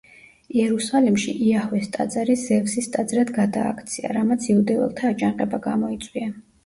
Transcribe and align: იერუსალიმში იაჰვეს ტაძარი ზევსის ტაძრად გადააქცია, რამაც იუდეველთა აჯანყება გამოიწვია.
იერუსალიმში 0.59 1.33
იაჰვეს 1.47 1.91
ტაძარი 1.97 2.37
ზევსის 2.45 2.89
ტაძრად 2.95 3.35
გადააქცია, 3.37 4.11
რამაც 4.19 4.49
იუდეველთა 4.55 5.13
აჯანყება 5.15 5.61
გამოიწვია. 5.71 6.33